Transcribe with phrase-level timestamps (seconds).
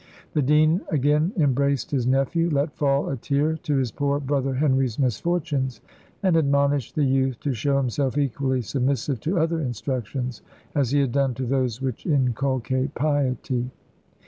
[0.33, 4.97] The dean again embraced his nephew, let fall a tear to his poor brother Henry's
[4.97, 5.79] misfortunes;
[6.23, 10.41] and admonished the youth to show himself equally submissive to other instructions,
[10.73, 13.69] as he had done to those which inculcate piety.